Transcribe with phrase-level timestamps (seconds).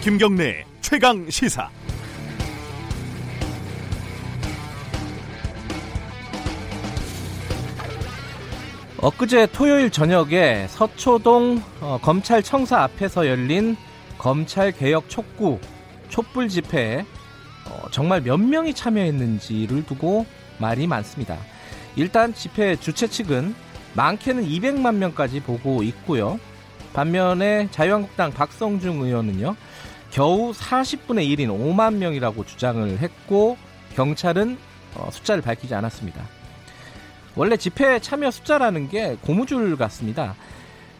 [0.00, 1.68] 김경래 최강 시사.
[8.98, 13.76] 엊그제 토요일 저녁에 서초동 어, 검찰청사 앞에서 열린
[14.18, 15.58] 검찰 개혁 촉구
[16.08, 17.04] 촛불 집회에
[17.68, 20.26] 어, 정말 몇 명이 참여했는지를 두고
[20.58, 21.36] 말이 많습니다.
[21.96, 23.54] 일단 집회 주최 측은
[23.94, 26.38] 많게는 200만 명까지 보고 있고요.
[26.92, 29.54] 반면에 자유한국당 박성중 의원은요.
[30.10, 33.56] 겨우 40분의 1인 5만 명이라고 주장을 했고
[33.94, 34.56] 경찰은
[34.94, 36.22] 어, 숫자를 밝히지 않았습니다.
[37.36, 40.34] 원래 집회 참여 숫자라는 게 고무줄 같습니다.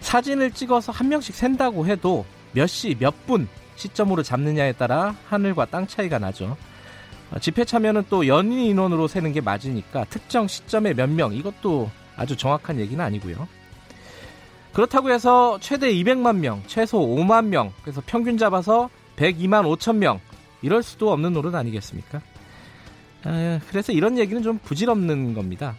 [0.01, 5.87] 사진을 찍어서 한 명씩 센다고 해도 몇 시, 몇 분 시점으로 잡느냐에 따라 하늘과 땅
[5.87, 6.56] 차이가 나죠.
[7.31, 12.37] 어, 집회 참여는 또 연인 인원으로 세는 게 맞으니까 특정 시점에 몇 명, 이것도 아주
[12.37, 13.48] 정확한 얘기는 아니고요.
[14.73, 20.20] 그렇다고 해서 최대 200만 명, 최소 5만 명, 그래서 평균 잡아서 102만 5천 명,
[20.62, 22.20] 이럴 수도 없는 노릇 아니겠습니까?
[23.24, 25.77] 아, 그래서 이런 얘기는 좀 부질없는 겁니다.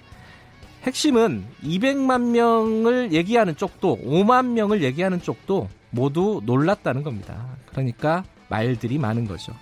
[0.83, 7.47] 핵심은 200만 명을 얘기하는 쪽도 5만 명을 얘기하는 쪽도 모두 놀랐다는 겁니다.
[7.67, 9.53] 그러니까 말들이 많은 거죠.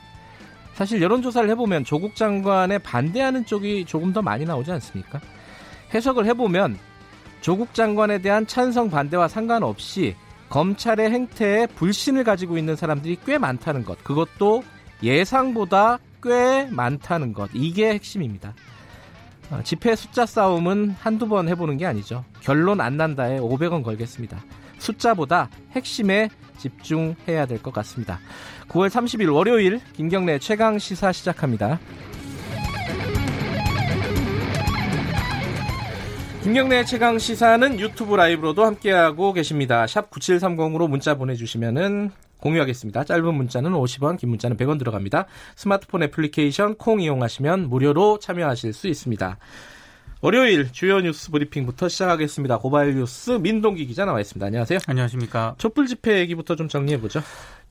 [0.73, 5.19] 사실 여론조사를 해보면 조국 장관에 반대하는 쪽이 조금 더 많이 나오지 않습니까?
[5.93, 6.77] 해석을 해보면
[7.41, 10.15] 조국 장관에 대한 찬성 반대와 상관없이
[10.49, 14.03] 검찰의 행태에 불신을 가지고 있는 사람들이 꽤 많다는 것.
[14.03, 14.63] 그것도
[15.03, 17.49] 예상보다 꽤 많다는 것.
[17.53, 18.53] 이게 핵심입니다.
[19.49, 22.25] 어, 집회 숫자 싸움은 한두 번 해보는 게 아니죠.
[22.41, 24.43] 결론 안 난다에 500원 걸겠습니다.
[24.79, 28.19] 숫자보다 핵심에 집중해야 될 것 같습니다.
[28.69, 31.79] 9월 30일 월요일 김경래 최강 시사 시작합니다.
[36.47, 39.85] 김경래 최강 시사는 유튜브 라이브로도 함께하고 계십니다.
[39.85, 43.03] 샵 9730으로 문자 보내주시면은 공유하겠습니다.
[43.03, 45.25] 짧은 문자는 50원, 긴 문자는 100원 들어갑니다.
[45.57, 49.37] 스마트폰 애플리케이션 콩 이용하시면 무료로 참여하실 수 있습니다.
[50.21, 52.59] 월요일 주요 뉴스 브리핑부터 시작하겠습니다.
[52.59, 54.45] 고발 뉴스 민동기 기자 나와 있습니다.
[54.45, 54.79] 안녕하세요.
[54.87, 55.55] 안녕하십니까.
[55.57, 57.21] 촛불 집회 얘기부터 좀 정리해 보죠.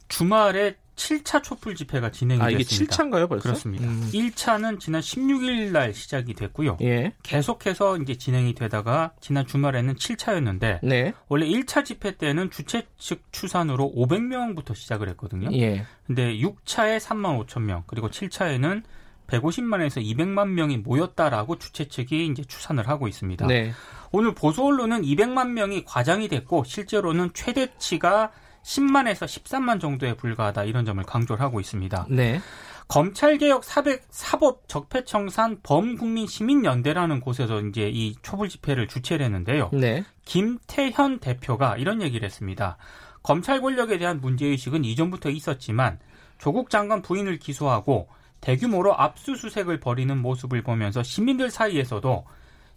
[0.09, 2.97] 주말에 7차 촛불 집회가 진행이 아, 이게 됐습니다.
[2.97, 3.43] 7차인가요, 벌써?
[3.43, 3.87] 그렇습니다.
[3.87, 4.11] 음.
[4.13, 6.79] 1차는 지난 16일 날 시작이 됐고요.
[6.81, 7.13] 예.
[7.23, 11.13] 계속해서 이제 진행이 되다가 지난 주말에는 7차였는데 네.
[11.29, 15.51] 원래 1차 집회 때는 주최 측 추산으로 500명부터 시작을 했거든요.
[15.53, 15.85] 예.
[16.07, 18.83] 근데 6차에 3만 5천 명, 그리고 7차에는
[19.27, 23.47] 150만에서 200만 명이 모였다라고 주최 측이 이제 추산을 하고 있습니다.
[23.47, 23.73] 네.
[24.13, 28.31] 오늘 보수 언론은 200만 명이 과장이 됐고 실제로는 최대치가
[28.67, 32.07] 10만에서 13만 정도에 불과하다 이런 점을 강조를 하고 있습니다.
[32.11, 32.41] 네.
[32.89, 39.71] 검찰개혁 사백, 사법 적폐청산 범국민 시민연대라는 곳에서 이제 이 촛불 집회를 주최를 했는데요.
[39.73, 40.05] 네.
[40.25, 42.77] 김태현 대표가 이런 얘기를 했습니다.
[43.23, 45.99] 검찰 권력에 대한 문제의식은 이전부터 있었지만
[46.39, 48.09] 조국 장관 부인을 기소하고
[48.41, 52.25] 대규모로 압수수색을 벌이는 모습을 보면서 시민들 사이에서도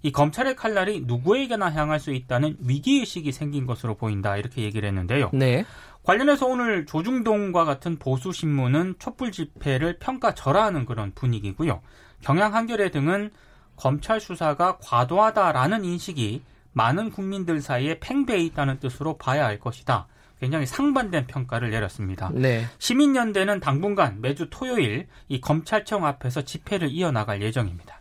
[0.02, 5.32] 이 검찰의 칼날이 누구에게나 향할 수 있다는 위기의식이 생긴 것으로 보인다 이렇게 얘기를 했는데요.
[5.34, 5.66] 네.
[6.04, 11.82] 관련해서 오늘 조중동과 같은 보수 신문은 촛불 집회를 평가절하하는 그런 분위기고요.
[12.22, 13.32] 경향 한겨레 등은
[13.76, 20.08] 검찰 수사가 과도하다라는 인식이 많은 국민들 사이에 팽배해 있다는 뜻으로 봐야 할 것이다.
[20.40, 22.32] 굉장히 상반된 평가를 내렸습니다.
[22.34, 22.66] 네.
[22.78, 27.99] 시민연대는 당분간 매주 토요일 이 검찰청 앞에서 집회를 이어나갈 예정입니다.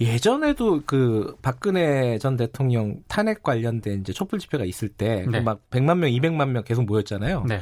[0.00, 5.40] 예전에도 그 박근혜 전 대통령 탄핵 관련된 이제 촛불 집회가 있을 때 네.
[5.40, 7.44] 막 100만 명, 200만 명 계속 모였잖아요.
[7.48, 7.60] 네.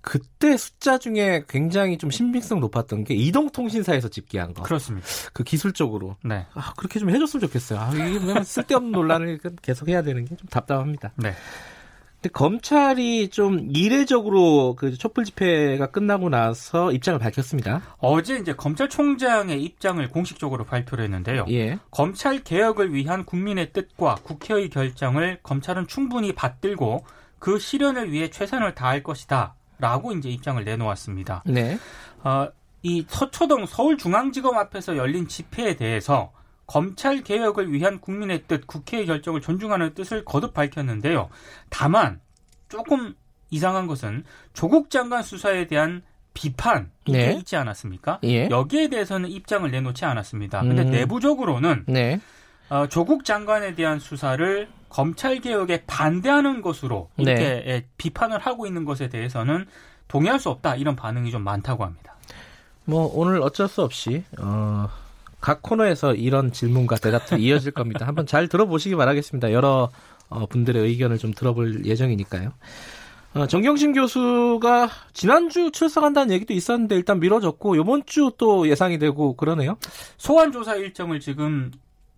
[0.00, 4.62] 그때 숫자 중에 굉장히 좀 신빙성 높았던 게 이동통신사에서 집계한 거.
[4.62, 5.06] 그렇습니다.
[5.32, 6.16] 그 기술적으로.
[6.22, 6.44] 네.
[6.52, 7.80] 아, 그렇게 좀 해줬으면 좋겠어요.
[7.80, 11.12] 아, 이게 그냥 쓸데없는 논란을 계속 해야 되는 게 좀 답답합니다.
[11.16, 11.32] 네.
[12.24, 17.82] 근데 검찰이 좀 이례적으로 그 촛불 집회가 끝나고 나서 입장을 밝혔습니다.
[17.98, 21.44] 어제 이제 검찰총장의 입장을 공식적으로 발표를 했는데요.
[21.50, 21.78] 예.
[21.90, 27.04] 검찰 개혁을 위한 국민의 뜻과 국회의 결정을 검찰은 충분히 받들고
[27.38, 29.54] 그 실현을 위해 최선을 다할 것이다.
[29.78, 31.42] 라고 이제 입장을 내놓았습니다.
[31.44, 31.78] 네.
[32.22, 32.48] 어,
[32.82, 36.32] 이 서초동 서울중앙지검 앞에서 열린 집회에 대해서
[36.66, 41.28] 검찰 개혁을 위한 국민의 뜻, 국회의 결정을 존중하는 뜻을 거듭 밝혔는데요.
[41.70, 42.20] 다만
[42.68, 43.14] 조금
[43.50, 46.02] 이상한 것은 조국 장관 수사에 대한
[46.32, 47.32] 비판 네.
[47.34, 48.18] 있지 않았습니까?
[48.24, 48.48] 예.
[48.50, 50.62] 여기에 대해서는 입장을 내놓지 않았습니다.
[50.62, 50.90] 근데 음.
[50.90, 52.20] 내부적으로는 네.
[52.68, 57.64] 어, 조국 장관에 대한 수사를 검찰 개혁에 반대하는 것으로 이렇게 네.
[57.66, 59.66] 예, 비판을 하고 있는 것에 대해서는
[60.08, 62.14] 동의할 수 없다 이런 반응이 좀 많다고 합니다.
[62.84, 64.88] 뭐 오늘 어쩔 수 없이 어,
[65.44, 68.06] 각 코너에서 이런 질문과 대답들이 이어질 겁니다.
[68.06, 69.52] 한번 잘 들어보시기 바라겠습니다.
[69.52, 69.90] 여러
[70.30, 72.50] 어, 분들의 의견을 좀 들어볼 예정이니까요.
[73.34, 79.76] 어, 정경심 교수가 지난주 출석한다는 얘기도 있었는데 일단 미뤄졌고 이번 주 또 예상이 되고 그러네요.
[80.16, 81.72] 소환 조사 일정을 지금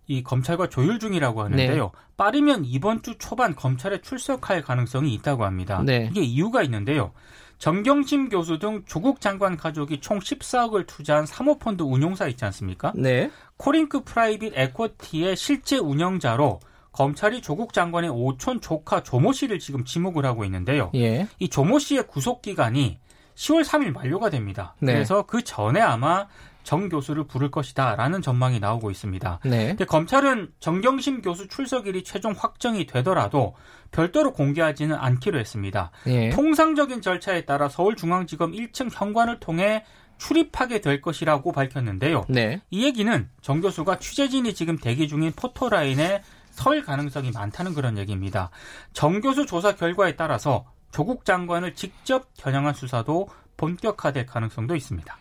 [0.07, 1.83] 이 검찰과 조율 중이라고 하는데요.
[1.83, 1.91] 네.
[2.15, 5.83] 빠르면 이번 주 초반 검찰에 출석할 가능성이 있다고 합니다.
[5.85, 6.07] 네.
[6.11, 7.11] 이게 이유가 있는데요.
[7.57, 12.93] 정경심 교수 등 조국 장관 가족이 총 14억을 투자한 사모펀드 운용사 있지 않습니까?
[12.95, 13.31] 네.
[13.57, 16.59] 코링크 프라이빗 에쿼티의 실제 운영자로
[16.91, 20.91] 검찰이 조국 장관의 오촌 조카 조모 씨를 지금 지목을 하고 있는데요.
[20.95, 21.27] 예.
[21.39, 22.99] 이 조모 씨의 구속 기간이
[23.35, 24.75] 10월 3일 만료가 됩니다.
[24.79, 24.93] 네.
[24.93, 26.27] 그래서 그 전에 아마
[26.67, 29.39] 정 교수를 부를 것이다라는 전망이 나오고 있습니다.
[29.45, 29.67] 네.
[29.67, 33.55] 근데 검찰은 정경심 교수 출석일이 최종 확정이 되더라도
[33.91, 35.91] 별도로 공개하지는 않기로 했습니다.
[36.05, 36.27] 네.
[36.31, 39.85] 통상적인 절차에 따라 서울중앙지검 1층 현관을 통해
[40.17, 42.25] 출입하게 될 것이라고 밝혔는데요.
[42.27, 42.59] 네.
[42.69, 48.49] 이 얘기는 정 교수가 취재진이 지금 대기 중인 포토라인에 설 가능성이 많다는 그런 얘기입니다.
[48.91, 55.17] 정 교수 조사 결과에 따라서 조국 장관을 직접 겨냥한 수사도 본격화될 가능성도 있습니다.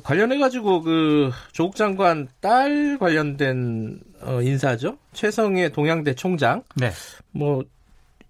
[0.00, 4.98] 관련해 가지고 그 조국 장관 딸 관련된 어, 인사죠.
[5.12, 6.62] 최성의 동양대 총장.
[6.76, 6.90] 네.
[7.32, 7.62] 뭐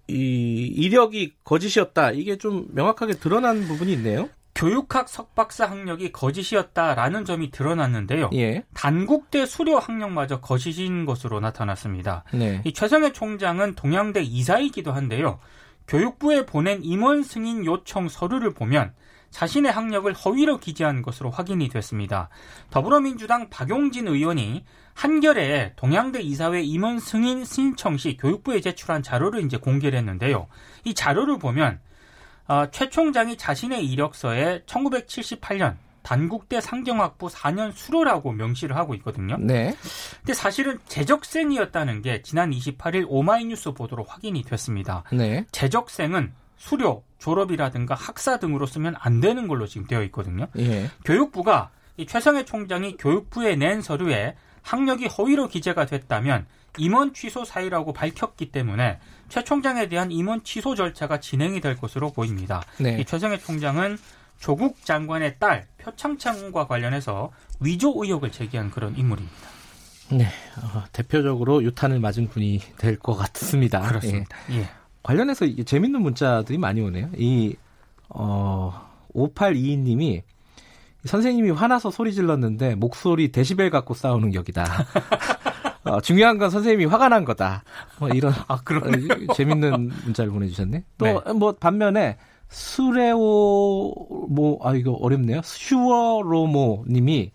[0.07, 2.11] 이 이력이 거짓이었다.
[2.11, 4.29] 이게 좀 명확하게 드러난 부분이 있네요.
[4.55, 8.29] 교육학 석박사 학력이 거짓이었다라는 점이 드러났는데요.
[8.33, 8.63] 예.
[8.75, 12.23] 단국대 수료 학력마저 거짓인 것으로 나타났습니다.
[12.33, 12.61] 네.
[12.63, 15.39] 이 최성해 총장은 동양대 이사이기도 한데요.
[15.87, 18.93] 교육부에 보낸 임원 승인 요청 서류를 보면
[19.33, 22.29] 자신의 학력을 허위로 기재한 것으로 확인이 됐습니다.
[22.69, 24.63] 더불어민주당 박용진 의원이
[24.93, 30.47] 한겨레 동양대 이사회 임원 승인 신청 시 교육부에 제출한 자료를 이제 공개를 했는데요.
[30.85, 31.79] 이 자료를 보면
[32.47, 39.37] 어, 최 총장이 자신의 이력서에 1978년 단국대 상경학부 4년 수료라고 명시를 하고 있거든요.
[39.39, 39.75] 네.
[40.19, 45.03] 근데 사실은 재적생이었다는 게 지난 28일 오마이뉴스 보도로 확인이 됐습니다.
[45.11, 45.45] 네.
[45.51, 50.47] 재적생은 수료, 졸업이라든가 학사 등으로 쓰면 안 되는 걸로 지금 되어 있거든요.
[50.57, 50.89] 예.
[51.05, 56.45] 교육부가 이 최성해 총장이 교육부에 낸 서류에 학력이 허위로 기재가 됐다면
[56.77, 58.99] 임원 취소 사유라고 밝혔기 때문에
[59.29, 62.61] 최 총장에 대한 임원 취소 절차가 진행이 될 것으로 보입니다.
[62.77, 62.99] 네.
[62.99, 63.97] 이 최성해 총장은
[64.39, 67.31] 조국 장관의 딸 표창창과 관련해서
[67.61, 69.35] 위조 의혹을 제기한 그런 인물입니다.
[70.11, 70.25] 네,
[70.61, 73.81] 어, 대표적으로 유탄을 맞은 분이 될 것 같습니다.
[73.87, 74.35] 그렇습니다.
[74.51, 74.57] 예.
[74.59, 74.69] 예.
[75.03, 77.09] 관련해서 재밌는 문자들이 많이 오네요.
[77.17, 77.55] 이,
[78.09, 80.23] 어, 5822님이
[81.05, 84.65] 선생님이 화나서 소리 질렀는데 목소리 데시벨 갖고 싸우는 격이다.
[85.83, 87.63] 어, 중요한 건 선생님이 화가 난 거다.
[87.99, 90.85] 뭐 이런 아, 그런 어, 재밌는 문자를 보내주셨네.
[90.97, 91.33] 또뭐 네.
[91.33, 92.17] 뭐 반면에
[92.47, 93.93] 수레오
[94.29, 95.41] 뭐아 이거 어렵네요.
[95.43, 97.31] 슈어로모님이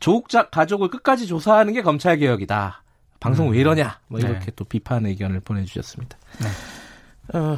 [0.00, 2.82] 조국자 가족을 끝까지 조사하는 게 검찰 개혁이다.
[3.20, 3.52] 방송 음.
[3.52, 4.00] 왜 이러냐?
[4.08, 4.28] 뭐 네.
[4.28, 4.52] 이렇게 네.
[4.56, 6.16] 또 비판 의견을 보내주셨습니다.
[6.40, 6.48] 네.
[7.34, 7.56] 어,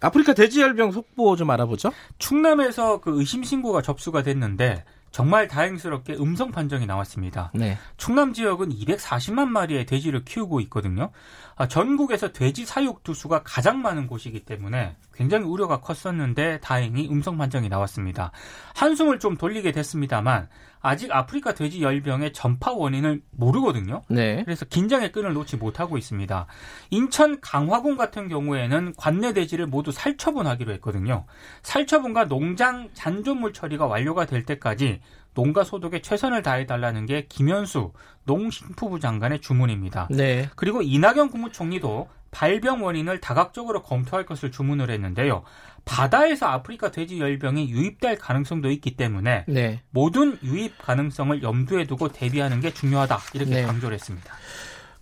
[0.00, 1.90] 아프리카 돼지열병 속보 좀 알아보죠.
[2.18, 7.52] 충남에서 그 의심 신고가 접수가 됐는데 정말 다행스럽게 음성 판정이 나왔습니다.
[7.54, 7.78] 네.
[7.96, 11.12] 충남 지역은 240만 마리의 돼지를 키우고 있거든요.
[11.54, 17.68] 아, 전국에서 돼지 사육 두수가 가장 많은 곳이기 때문에 굉장히 우려가 컸었는데 다행히 음성 판정이
[17.68, 18.32] 나왔습니다.
[18.74, 20.48] 한숨을 좀 돌리게 됐습니다만
[20.84, 24.02] 아직 아프리카 돼지 열병의 전파 원인을 모르거든요.
[24.08, 24.42] 네.
[24.44, 26.46] 그래서 긴장의 끈을 놓지 못하고 있습니다.
[26.90, 31.24] 인천 강화군 같은 경우에는 관내 돼지를 모두 살처분하기로 했거든요.
[31.62, 35.00] 살처분과 농장 잔존물 처리가 완료가 될 때까지
[35.32, 40.08] 농가 소득에 최선을 다해달라는 게 김현수 농식품부 장관의 주문입니다.
[40.10, 40.50] 네.
[40.54, 45.44] 그리고 이낙연 국무총리도 발병 원인을 다각적으로 검토할 것을 주문을 했는데요.
[45.84, 49.80] 바다에서 아프리카 돼지 열병이 유입될 가능성도 있기 때문에 네.
[49.90, 53.62] 모든 유입 가능성을 염두에 두고 대비하는 게 중요하다 이렇게 네.
[53.62, 54.34] 강조를 했습니다.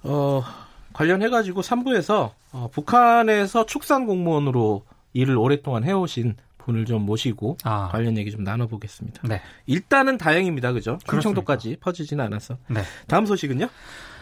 [0.02, 0.44] 어,
[0.92, 4.84] 관련해가지고 3부에서 어, 북한에서 축산 공무원으로
[5.14, 7.88] 일을 오랫동안 해오신 분을 좀 모시고 아.
[7.88, 9.26] 관련 얘기 좀 나눠보겠습니다.
[9.26, 9.40] 네.
[9.66, 10.72] 일단은 다행입니다.
[10.72, 10.98] 그죠?
[11.08, 12.58] 충청도까지 퍼지지는 않아서.
[12.68, 12.82] 네.
[13.08, 13.68] 다음 소식은요?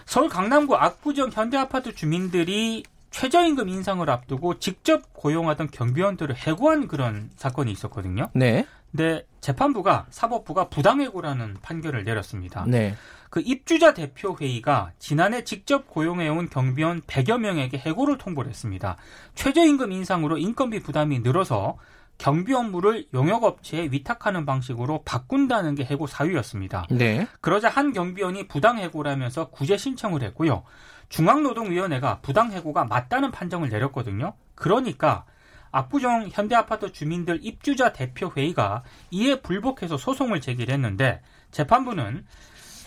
[0.06, 8.28] 서울 강남구 압구정 현대아파트 주민들이 최저임금 인상을 앞두고 직접 고용하던 경비원들을 해고한 그런 사건이 있었거든요.
[8.34, 8.66] 네.
[8.90, 12.64] 근데 재판부가 사법부가 부당해고라는 판결을 내렸습니다.
[12.66, 12.94] 네.
[13.30, 18.96] 그 입주자 대표 회의가 지난해 직접 고용해온 경비원 100여 명에게 해고를 통보를 했습니다.
[19.36, 21.78] 최저임금 인상으로 인건비 부담이 늘어서
[22.20, 26.86] 경비 업무를 용역업체에 위탁하는 방식으로 바꾼다는 게 해고 사유였습니다.
[26.90, 27.26] 네.
[27.40, 30.62] 그러자 한 경비원이 부당해고라면서 구제 신청을 했고요.
[31.08, 34.34] 중앙노동위원회가 부당해고가 맞다는 판정을 내렸거든요.
[34.54, 35.24] 그러니까
[35.72, 41.22] 압구정 현대아파트 주민들 입주자 대표회의가 이에 불복해서 소송을 제기를 했는데
[41.52, 42.26] 재판부는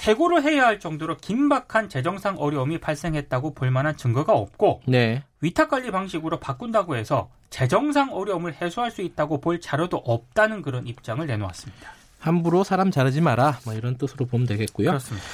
[0.02, 5.24] 해고를 해야 할 정도로 긴박한 재정상 어려움이 발생했다고 볼 만한 증거가 없고 네.
[5.43, 11.25] 위탁 관리 방식으로 바꾼다고 해서 재정상 어려움을 해소할 수 있다고 볼 자료도 없다는 그런 입장을
[11.27, 11.91] 내놓았습니다.
[12.19, 13.59] 함부로 사람 자르지 마라.
[13.65, 14.88] 뭐 이런 뜻으로 보면 되겠고요.
[14.88, 15.27] 그렇습니다.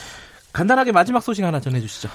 [0.51, 2.09] 간단하게 마지막 소식 하나 전해주시죠.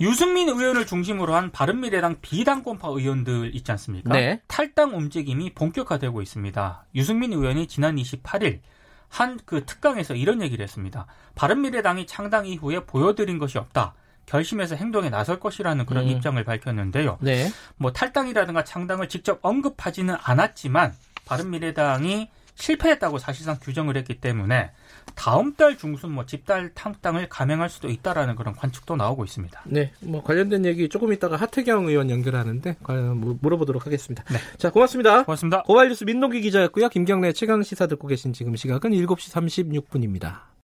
[0.00, 4.12] 유승민 의원을 중심으로 한 바른미래당 비당권파 의원들 있지 않습니까?
[4.12, 4.42] 네.
[4.46, 6.84] 탈당 움직임이 본격화되고 있습니다.
[6.94, 8.60] 유승민 의원이 지난 28일
[9.08, 11.06] 한 그 특강에서 이런 얘기를 했습니다.
[11.34, 13.94] 바른미래당이 창당 이후에 보여드린 것이 없다.
[14.28, 16.10] 결심해서 행동에 나설 것이라는 그런 음.
[16.10, 17.18] 입장을 밝혔는데요.
[17.20, 17.48] 네.
[17.76, 20.92] 뭐 탈당이라든가 창당을 직접 언급하지는 않았지만
[21.24, 24.72] 바른미래당이 실패했다고 사실상 규정을 했기 때문에
[25.14, 29.62] 다음 달 중순 뭐 집단 탕당을 감행할 수도 있다라는 그런 관측도 나오고 있습니다.
[29.66, 29.92] 네.
[30.00, 34.24] 뭐 관련된 얘기 조금 이따가 하태경 의원 연결하는데 과연 물- 물어보도록 하겠습니다.
[34.30, 34.38] 네.
[34.58, 35.22] 자, 고맙습니다.
[35.24, 35.62] 고맙습니다.
[35.62, 36.88] 고발뉴스 민동기 기자였고요.
[36.88, 40.48] 김경래 최강 시사 듣고 계신 지금 시각은 7시 36분입니다.